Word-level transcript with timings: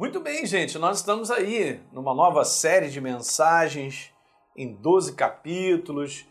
Muito 0.00 0.18
bem, 0.18 0.46
gente, 0.46 0.78
nós 0.78 0.96
estamos 0.96 1.30
aí 1.30 1.78
numa 1.92 2.14
nova 2.14 2.42
série 2.42 2.88
de 2.88 3.02
mensagens 3.02 4.10
em 4.56 4.72
12 4.72 5.12
capítulos, 5.12 6.24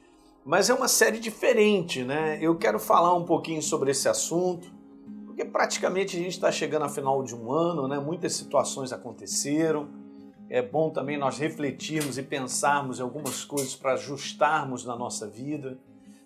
mas 0.43 0.71
é 0.71 0.73
uma 0.73 0.88
série 0.88 1.19
diferente, 1.19 2.04
né? 2.04 2.40
Eu 2.42 2.58
quero 2.58 2.79
falar 2.79 3.13
um 3.13 3.26
pouquinho 3.26 3.62
sobre 3.62 3.92
esse 3.92 4.10
assunto, 4.10 4.68
porque 5.24 5.46
praticamente 5.46 6.18
a 6.18 6.20
gente 6.20 6.32
está 6.32 6.52
chegando 6.52 6.82
ao 6.82 6.90
final 6.90 7.21
de 7.21 7.36
um 7.36 7.52
ano, 7.52 7.88
né? 7.88 8.00
Muitas 8.00 8.34
situações 8.34 8.92
aconteceram. 8.92 9.88
É 10.49 10.63
bom 10.63 10.90
também 10.90 11.20
nós 11.20 11.38
refletirmos 11.38 12.17
e 12.17 12.24
pensarmos 12.24 12.97
em 12.97 13.04
algumas 13.04 13.46
coisas 13.46 13.76
para 13.76 13.94
ajustarmos 13.94 14.83
na 14.83 14.96
nossa 14.96 15.28
vida. 15.28 15.78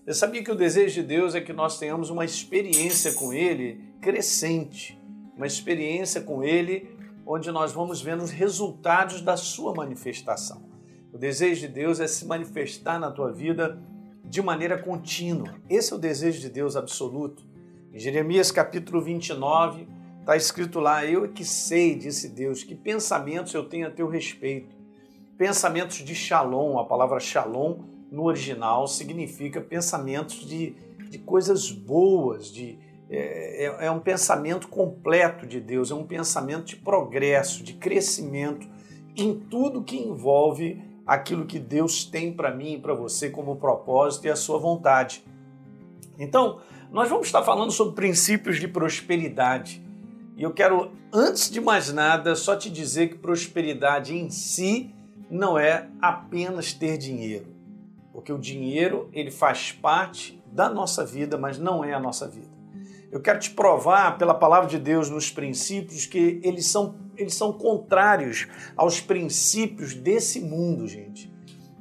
Eu 0.07 0.13
sabia 0.13 0.41
que 0.41 0.51
o 0.51 0.55
desejo 0.55 1.01
de 1.01 1.03
Deus 1.03 1.35
é 1.35 1.41
que 1.41 1.51
nós 1.51 1.77
tenhamos 1.77 2.09
uma 2.09 2.23
experiência 2.23 3.11
com 3.11 3.33
Ele 3.33 3.83
crescente, 3.99 4.97
uma 5.35 5.45
experiência 5.45 6.21
com 6.21 6.41
Ele 6.41 7.02
onde 7.25 7.51
nós 7.51 7.71
vamos 7.71 8.01
vendo 8.01 8.23
os 8.23 8.31
resultados 8.31 9.21
da 9.21 9.37
Sua 9.37 9.73
manifestação. 9.73 10.61
O 11.11 11.17
desejo 11.17 11.61
de 11.61 11.67
Deus 11.67 11.99
é 11.99 12.07
se 12.07 12.25
manifestar 12.25 12.99
na 12.99 13.11
tua 13.11 13.31
vida 13.31 13.79
de 14.23 14.41
maneira 14.41 14.81
contínua. 14.81 15.53
Esse 15.69 15.93
é 15.93 15.95
o 15.95 15.99
desejo 15.99 16.41
de 16.41 16.49
Deus 16.49 16.75
absoluto. 16.75 17.43
Em 17.93 17.99
Jeremias 17.99 18.51
capítulo 18.51 19.01
29, 19.01 19.87
está 20.19 20.35
escrito 20.35 20.79
lá: 20.79 21.05
Eu 21.05 21.25
é 21.25 21.27
que 21.27 21.45
sei, 21.45 21.95
disse 21.95 22.29
Deus, 22.29 22.63
que 22.63 22.73
pensamentos 22.73 23.53
eu 23.53 23.63
tenho 23.63 23.87
a 23.87 23.91
teu 23.91 24.07
respeito. 24.07 24.75
Pensamentos 25.37 25.97
de 25.97 26.15
shalom, 26.15 26.79
a 26.79 26.85
palavra 26.85 27.19
shalom 27.19 27.79
no 28.11 28.23
original 28.23 28.87
significa 28.87 29.61
pensamentos 29.61 30.47
de, 30.47 30.75
de 31.09 31.19
coisas 31.19 31.71
boas, 31.71 32.51
de, 32.51 32.79
é, 33.09 33.65
é, 33.65 33.85
é, 33.85 33.91
um 33.91 33.99
pensamento 33.99 34.67
completo 34.67 35.45
de 35.45 35.59
Deus, 35.59 35.91
é 35.91 35.95
um 35.95 36.05
pensamento 36.05 36.65
de 36.65 36.75
progresso, 36.75 37.63
de 37.63 37.73
crescimento 37.73 38.67
em 39.15 39.35
tudo 39.35 39.83
que 39.83 39.97
envolve 39.97 40.81
aquilo 41.05 41.45
que 41.45 41.59
Deus 41.59 42.05
tem 42.05 42.33
para 42.33 42.53
mim 42.53 42.73
e 42.73 42.79
para 42.79 42.93
você 42.93 43.29
como 43.29 43.55
propósito 43.57 44.25
e 44.25 44.29
a 44.29 44.35
sua 44.35 44.57
vontade. 44.57 45.23
Então, 46.17 46.59
nós 46.91 47.09
vamos 47.09 47.27
estar 47.27 47.43
falando 47.43 47.71
sobre 47.71 47.95
princípios 47.95 48.59
de 48.59 48.67
prosperidade. 48.67 49.83
E 50.35 50.43
eu 50.43 50.51
quero, 50.51 50.91
antes 51.11 51.49
de 51.49 51.59
mais 51.61 51.91
nada, 51.91 52.35
só 52.35 52.55
te 52.55 52.69
dizer 52.69 53.09
que 53.09 53.15
prosperidade 53.15 54.15
em 54.15 54.29
si 54.29 54.93
não 55.29 55.57
é 55.57 55.87
apenas 56.01 56.73
ter 56.73 56.97
dinheiro 56.97 57.53
porque 58.13 58.31
o 58.31 58.37
dinheiro 58.37 59.09
ele 59.11 59.31
faz 59.31 59.71
parte 59.71 60.41
da 60.45 60.69
nossa 60.69 61.03
vida, 61.03 61.35
mas 61.35 61.57
não 61.57 61.83
é 61.83 61.93
a 61.93 61.99
nossa 61.99 62.27
vida. 62.27 62.53
Eu 63.13 63.21
quero 63.21 63.37
te 63.37 63.51
provar 63.51 64.17
pela 64.17 64.33
palavra 64.33 64.67
de 64.67 64.79
Deus 64.79 65.07
nos 65.07 65.29
princípios 65.29 66.07
que 66.07 66.41
eles 66.43 66.65
são, 66.65 66.95
eles 67.15 67.35
são 67.35 67.53
contrários 67.53 68.47
aos 68.75 68.99
princípios 68.99 69.93
desse 69.93 70.39
mundo, 70.39 70.87
gente. 70.87 71.31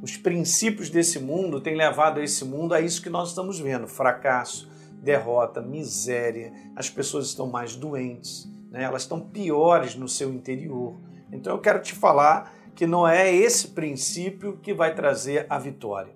Os 0.02 0.14
princípios 0.14 0.90
desse 0.90 1.18
mundo 1.18 1.58
têm 1.58 1.74
levado 1.74 2.20
a 2.20 2.22
esse 2.22 2.44
mundo 2.44 2.74
a 2.74 2.82
isso 2.82 3.00
que 3.00 3.08
nós 3.08 3.30
estamos 3.30 3.58
vendo: 3.58 3.88
fracasso, 3.88 4.70
derrota, 5.02 5.62
miséria. 5.62 6.52
As 6.76 6.90
pessoas 6.90 7.28
estão 7.28 7.46
mais 7.46 7.74
doentes, 7.76 8.46
né? 8.70 8.82
elas 8.82 9.00
estão 9.00 9.18
piores 9.18 9.94
no 9.94 10.10
seu 10.10 10.30
interior. 10.34 11.00
Então 11.32 11.54
eu 11.54 11.62
quero 11.62 11.80
te 11.80 11.94
falar 11.94 12.52
que 12.74 12.86
não 12.86 13.08
é 13.08 13.34
esse 13.34 13.68
princípio 13.68 14.58
que 14.58 14.74
vai 14.74 14.94
trazer 14.94 15.46
a 15.48 15.58
vitória. 15.58 16.12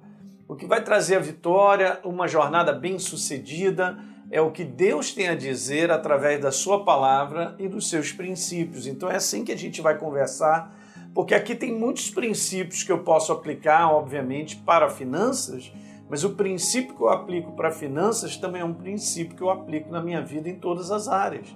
O 0.46 0.54
que 0.54 0.66
vai 0.66 0.84
trazer 0.84 1.16
a 1.16 1.20
vitória, 1.20 2.00
uma 2.04 2.28
jornada 2.28 2.70
bem-sucedida, 2.70 3.98
é 4.30 4.40
o 4.40 4.50
que 4.50 4.64
Deus 4.64 5.12
tem 5.12 5.28
a 5.28 5.34
dizer 5.34 5.90
através 5.90 6.40
da 6.40 6.50
sua 6.50 6.84
palavra 6.84 7.54
e 7.58 7.68
dos 7.68 7.88
seus 7.88 8.12
princípios. 8.12 8.86
Então 8.86 9.10
é 9.10 9.16
assim 9.16 9.44
que 9.44 9.52
a 9.52 9.56
gente 9.56 9.80
vai 9.80 9.96
conversar, 9.96 10.74
porque 11.14 11.34
aqui 11.34 11.54
tem 11.54 11.72
muitos 11.72 12.10
princípios 12.10 12.82
que 12.82 12.92
eu 12.92 12.98
posso 12.98 13.32
aplicar, 13.32 13.90
obviamente, 13.90 14.56
para 14.56 14.90
finanças, 14.90 15.72
mas 16.08 16.24
o 16.24 16.30
princípio 16.30 16.94
que 16.94 17.02
eu 17.02 17.08
aplico 17.08 17.52
para 17.52 17.70
finanças 17.70 18.36
também 18.36 18.62
é 18.62 18.64
um 18.64 18.74
princípio 18.74 19.36
que 19.36 19.42
eu 19.42 19.50
aplico 19.50 19.90
na 19.90 20.02
minha 20.02 20.22
vida 20.22 20.48
em 20.48 20.56
todas 20.56 20.90
as 20.90 21.08
áreas. 21.08 21.46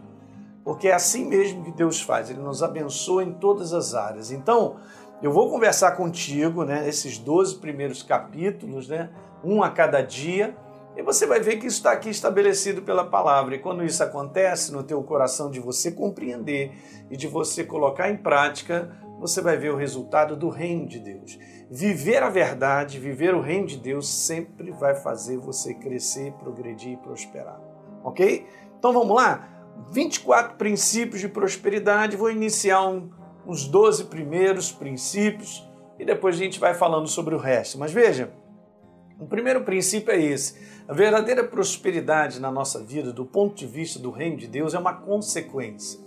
Porque 0.65 0.89
é 0.89 0.95
assim 0.95 1.27
mesmo 1.27 1.65
que 1.65 1.73
Deus 1.73 2.01
faz, 2.01 2.31
ele 2.31 2.41
nos 2.41 2.63
abençoa 2.63 3.25
em 3.25 3.33
todas 3.33 3.73
as 3.73 3.95
áreas. 3.95 4.31
Então, 4.31 4.77
eu 5.23 5.33
vou 5.33 5.51
conversar 5.51 5.93
contigo, 5.93 6.65
né, 6.65 6.89
esses 6.89 7.19
12 7.19 7.57
primeiros 7.57 8.03
capítulos, 8.03 8.89
né, 8.89 9.11
um 9.45 9.63
a 9.63 9.71
cada 9.71 10.01
dia, 10.01 10.57
e 11.01 11.03
você 11.03 11.25
vai 11.25 11.41
ver 11.41 11.57
que 11.57 11.67
isso 11.67 11.79
está 11.79 11.93
aqui 11.93 12.11
estabelecido 12.11 12.83
pela 12.83 13.07
palavra. 13.07 13.55
E 13.55 13.59
quando 13.59 13.83
isso 13.83 14.05
acontece 14.05 14.71
no 14.71 14.83
teu 14.83 15.03
coração 15.03 15.51
de 15.51 15.59
você 15.59 15.91
compreender 15.91 16.73
e 17.11 17.17
de 17.17 17.27
você 17.27 17.65
colocar 17.65 18.11
em 18.11 18.19
prática, 18.19 18.95
você 19.19 19.41
vai 19.41 19.57
ver 19.57 19.73
o 19.73 19.77
resultado 19.77 20.37
do 20.37 20.51
reino 20.51 20.87
de 20.87 20.99
Deus. 20.99 21.39
Viver 21.71 22.23
a 22.23 22.29
verdade, 22.29 22.99
viver 22.99 23.35
o 23.35 23.41
reino 23.41 23.67
de 23.67 23.79
Deus 23.79 24.11
sempre 24.11 24.73
vai 24.73 24.95
fazer 24.95 25.39
você 25.39 25.73
crescer, 25.73 26.33
progredir 26.33 26.93
e 26.93 26.97
prosperar. 26.99 27.59
Ok? 28.05 28.47
Então 28.79 28.93
vamos 28.93 29.17
lá? 29.17 29.49
24 29.91 30.59
princípios 30.59 31.23
de 31.23 31.29
prosperidade. 31.31 32.15
Vou 32.15 32.31
iniciar 32.31 32.87
um 32.87 33.09
os 33.47 33.67
12 33.67 34.05
primeiros 34.05 34.71
princípios 34.71 35.67
e 35.99 36.05
depois 36.05 36.35
a 36.37 36.39
gente 36.39 36.61
vai 36.61 36.75
falando 36.75 37.09
sobre 37.09 37.35
o 37.35 37.39
resto. 37.39 37.79
Mas 37.79 37.91
veja, 37.91 38.31
o 39.21 39.27
primeiro 39.27 39.63
princípio 39.63 40.13
é 40.13 40.21
esse: 40.21 40.55
a 40.89 40.95
verdadeira 40.95 41.45
prosperidade 41.45 42.41
na 42.41 42.51
nossa 42.51 42.83
vida, 42.83 43.13
do 43.13 43.25
ponto 43.25 43.55
de 43.55 43.67
vista 43.67 43.99
do 43.99 44.11
reino 44.11 44.37
de 44.37 44.47
Deus, 44.47 44.75
é 44.75 44.79
uma 44.79 44.95
consequência. 44.95 46.01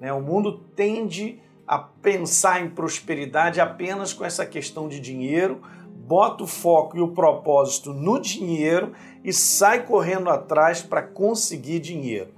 Né? 0.00 0.12
O 0.12 0.20
mundo 0.20 0.60
tende 0.74 1.40
a 1.66 1.78
pensar 1.78 2.62
em 2.62 2.70
prosperidade 2.70 3.60
apenas 3.60 4.12
com 4.12 4.24
essa 4.24 4.46
questão 4.46 4.88
de 4.88 5.00
dinheiro, 5.00 5.60
bota 5.90 6.44
o 6.44 6.46
foco 6.46 6.96
e 6.96 7.00
o 7.00 7.08
propósito 7.08 7.92
no 7.92 8.20
dinheiro 8.20 8.92
e 9.24 9.32
sai 9.32 9.84
correndo 9.84 10.30
atrás 10.30 10.80
para 10.80 11.02
conseguir 11.02 11.80
dinheiro 11.80 12.36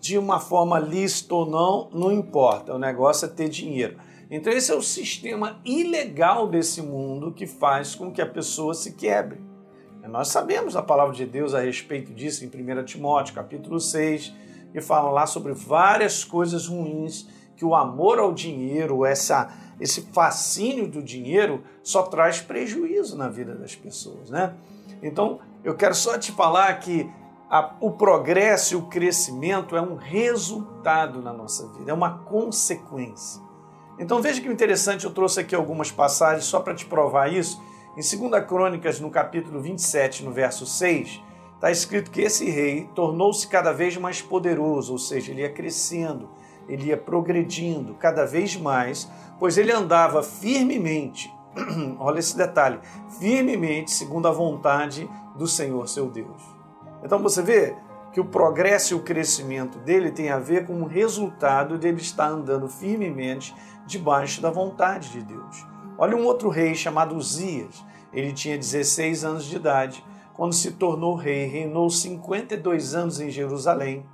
de 0.00 0.18
uma 0.18 0.38
forma 0.38 0.78
lícita 0.78 1.34
ou 1.34 1.46
não, 1.46 1.88
não 1.92 2.12
importa, 2.12 2.74
o 2.74 2.78
negócio 2.78 3.26
é 3.26 3.28
ter 3.28 3.48
dinheiro. 3.48 3.96
Então, 4.30 4.52
esse 4.52 4.72
é 4.72 4.74
o 4.74 4.82
sistema 4.82 5.60
ilegal 5.64 6.48
desse 6.48 6.82
mundo 6.82 7.32
que 7.32 7.46
faz 7.46 7.94
com 7.94 8.10
que 8.10 8.20
a 8.20 8.26
pessoa 8.26 8.74
se 8.74 8.92
quebre. 8.92 9.40
Nós 10.08 10.28
sabemos 10.28 10.76
a 10.76 10.82
palavra 10.82 11.14
de 11.14 11.26
Deus 11.26 11.54
a 11.54 11.60
respeito 11.60 12.12
disso 12.12 12.44
em 12.44 12.48
1 12.48 12.84
Timóteo, 12.84 13.34
capítulo 13.34 13.80
6, 13.80 14.32
que 14.72 14.80
fala 14.80 15.10
lá 15.10 15.26
sobre 15.26 15.52
várias 15.52 16.24
coisas 16.24 16.66
ruins 16.66 17.28
que 17.56 17.64
o 17.64 17.74
amor 17.74 18.18
ao 18.18 18.32
dinheiro, 18.32 19.04
essa, 19.04 19.48
esse 19.80 20.02
fascínio 20.12 20.86
do 20.86 21.02
dinheiro, 21.02 21.62
só 21.82 22.02
traz 22.02 22.40
prejuízo 22.40 23.16
na 23.16 23.28
vida 23.28 23.54
das 23.54 23.74
pessoas. 23.74 24.30
Né? 24.30 24.54
Então, 25.02 25.40
eu 25.64 25.74
quero 25.74 25.94
só 25.94 26.18
te 26.18 26.30
falar 26.32 26.78
que 26.80 27.10
a, 27.48 27.74
o 27.80 27.92
progresso 27.92 28.74
e 28.74 28.76
o 28.76 28.86
crescimento 28.86 29.76
é 29.76 29.80
um 29.80 29.96
resultado 29.96 31.22
na 31.22 31.32
nossa 31.32 31.66
vida, 31.68 31.90
é 31.90 31.94
uma 31.94 32.18
consequência. 32.18 33.45
Então 33.98 34.20
veja 34.20 34.40
que 34.40 34.48
interessante, 34.48 35.06
eu 35.06 35.10
trouxe 35.10 35.40
aqui 35.40 35.54
algumas 35.54 35.90
passagens 35.90 36.44
só 36.44 36.60
para 36.60 36.74
te 36.74 36.84
provar 36.84 37.32
isso. 37.32 37.62
Em 37.96 38.28
2 38.28 38.44
Crônicas, 38.44 39.00
no 39.00 39.10
capítulo 39.10 39.58
27, 39.60 40.22
no 40.22 40.30
verso 40.30 40.66
6, 40.66 41.22
está 41.54 41.70
escrito 41.70 42.10
que 42.10 42.20
esse 42.20 42.44
rei 42.50 42.90
tornou-se 42.94 43.48
cada 43.48 43.72
vez 43.72 43.96
mais 43.96 44.20
poderoso, 44.20 44.92
ou 44.92 44.98
seja, 44.98 45.32
ele 45.32 45.40
ia 45.40 45.50
crescendo, 45.50 46.28
ele 46.68 46.88
ia 46.88 46.96
progredindo 46.96 47.94
cada 47.94 48.26
vez 48.26 48.54
mais, 48.54 49.10
pois 49.38 49.56
ele 49.56 49.72
andava 49.72 50.22
firmemente, 50.22 51.32
olha 51.98 52.18
esse 52.18 52.36
detalhe, 52.36 52.78
firmemente 53.18 53.90
segundo 53.90 54.28
a 54.28 54.30
vontade 54.30 55.08
do 55.34 55.46
Senhor 55.46 55.88
seu 55.88 56.10
Deus. 56.10 56.42
Então 57.02 57.18
você 57.22 57.40
vê 57.40 57.74
que 58.16 58.20
o 58.20 58.24
progresso 58.24 58.94
e 58.94 58.96
o 58.96 59.02
crescimento 59.02 59.78
dele 59.80 60.10
tem 60.10 60.30
a 60.30 60.38
ver 60.38 60.64
com 60.64 60.80
o 60.80 60.86
resultado 60.86 61.76
dele 61.76 62.00
estar 62.00 62.28
andando 62.28 62.66
firmemente 62.66 63.54
debaixo 63.86 64.40
da 64.40 64.50
vontade 64.50 65.10
de 65.10 65.20
Deus. 65.20 65.66
Olha 65.98 66.16
um 66.16 66.24
outro 66.24 66.48
rei 66.48 66.74
chamado 66.74 67.14
Uzias. 67.14 67.84
Ele 68.14 68.32
tinha 68.32 68.56
16 68.56 69.22
anos 69.22 69.44
de 69.44 69.56
idade 69.56 70.02
quando 70.32 70.54
se 70.54 70.70
tornou 70.70 71.14
rei, 71.14 71.46
reinou 71.46 71.90
52 71.90 72.94
anos 72.94 73.20
em 73.20 73.28
Jerusalém. 73.28 74.06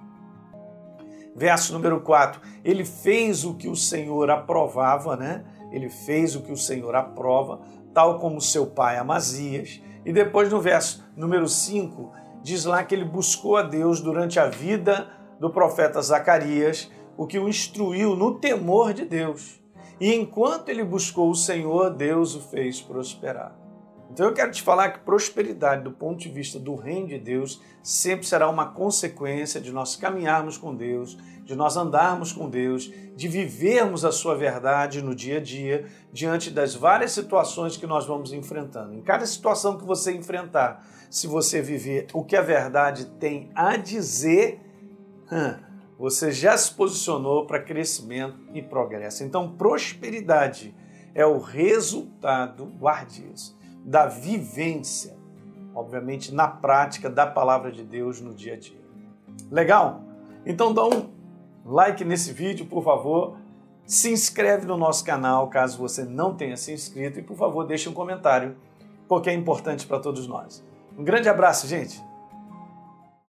Verso 1.37 1.72
número 1.72 2.00
4. 2.00 2.40
Ele 2.64 2.84
fez 2.84 3.44
o 3.44 3.55
que 3.55 3.69
o 3.69 3.76
Senhor 3.76 4.28
aprovava, 4.31 5.14
né? 5.14 5.44
Ele 5.70 5.88
fez 5.88 6.34
o 6.34 6.43
que 6.43 6.50
o 6.50 6.56
Senhor 6.56 6.96
aprova, 6.96 7.60
tal 7.94 8.19
como 8.19 8.40
seu 8.40 8.66
pai 8.66 8.98
Amazias. 8.98 9.81
E 10.05 10.12
depois 10.12 10.50
no 10.50 10.60
verso 10.60 11.05
número 11.16 11.46
5, 11.46 12.10
diz 12.43 12.65
lá 12.65 12.85
que 12.85 12.94
ele 12.94 13.05
buscou 13.05 13.56
a 13.56 13.62
Deus 13.62 14.00
durante 14.00 14.39
a 14.39 14.47
vida 14.47 15.09
do 15.39 15.50
profeta 15.50 16.00
Zacarias, 16.03 16.91
o 17.17 17.27
que 17.27 17.39
o 17.39 17.49
instruiu 17.49 18.17
no 18.17 18.39
temor 18.39 18.93
de 18.93 19.05
Deus. 19.05 19.61
E 20.00 20.15
enquanto 20.15 20.69
ele 20.69 20.85
buscou 20.85 21.31
o 21.31 21.35
Senhor, 21.35 21.91
Deus 21.91 22.35
o 22.35 22.41
fez 22.41 22.81
prosperar. 22.81 23.56
Então 24.12 24.26
eu 24.26 24.35
quero 24.35 24.50
te 24.50 24.61
falar 24.61 24.91
que 24.91 24.99
prosperidade, 24.99 25.85
do 25.85 25.91
ponto 25.91 26.20
de 26.20 26.29
vista 26.29 26.59
do 26.59 26.75
reino 26.75 27.09
de 27.09 27.19
Deus, 27.19 27.62
sempre 27.82 28.26
será 28.26 28.47
uma 28.50 28.67
consequência 28.67 29.59
de 29.59 29.73
nós 29.73 29.97
caminharmos 29.97 30.59
com 30.59 30.75
Deus, 30.75 31.17
de 31.47 31.56
nós 31.56 31.79
andarmos 31.79 32.31
com 32.31 32.50
Deus, 32.50 32.93
de 33.17 33.26
vivermos 33.26 34.05
a 34.05 34.12
sua 34.12 34.37
verdade 34.37 35.00
no 35.00 35.14
dia 35.14 35.38
a 35.38 35.41
dia, 35.41 35.87
diante 36.12 36.50
das 36.50 36.75
várias 36.75 37.12
situações 37.12 37.79
que 37.79 37.87
nós 37.87 38.05
vamos 38.05 38.35
enfrentando. 38.35 38.93
Em 38.93 39.00
cada 39.00 39.25
situação 39.25 39.79
que 39.79 39.85
você 39.87 40.12
enfrentar, 40.12 40.87
se 41.08 41.26
você 41.26 41.62
viver 41.62 42.06
o 42.12 42.23
que 42.23 42.37
a 42.37 42.43
verdade 42.43 43.06
tem 43.19 43.50
a 43.55 43.79
dizer, 43.79 44.61
você 45.99 46.31
já 46.31 46.55
se 46.55 46.70
posicionou 46.75 47.47
para 47.47 47.62
crescimento 47.62 48.37
e 48.53 48.61
progresso. 48.61 49.25
Então, 49.25 49.56
prosperidade 49.56 50.75
é 51.15 51.25
o 51.25 51.38
resultado, 51.38 52.67
guarde 52.79 53.26
isso 53.32 53.62
da 53.84 54.06
vivência, 54.06 55.17
obviamente 55.75 56.34
na 56.34 56.49
prática 56.49 57.11
da 57.11 57.26
palavra 57.26 57.70
de 57.70 57.82
Deus 57.82 58.20
no 58.20 58.34
dia 58.34 58.55
a 58.55 58.56
dia. 58.58 58.81
Legal? 59.50 60.02
Então 60.44 60.73
dá 60.73 60.84
um 60.87 61.11
like 61.64 62.05
nesse 62.05 62.32
vídeo, 62.32 62.67
por 62.67 62.82
favor. 62.82 63.37
Se 63.84 64.11
inscreve 64.11 64.67
no 64.67 64.76
nosso 64.76 65.05
canal 65.05 65.49
caso 65.49 65.79
você 65.79 66.05
não 66.05 66.34
tenha 66.34 66.56
se 66.56 66.73
inscrito 66.73 67.19
e 67.19 67.23
por 67.23 67.37
favor 67.37 67.64
deixe 67.64 67.88
um 67.88 67.93
comentário, 67.93 68.56
porque 69.08 69.29
é 69.29 69.34
importante 69.34 69.87
para 69.87 69.99
todos 69.99 70.26
nós. 70.26 70.64
Um 70.96 71.05
grande 71.05 71.29
abraço, 71.29 71.67
gente. 71.67 72.02